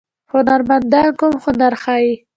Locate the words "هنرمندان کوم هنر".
0.31-1.73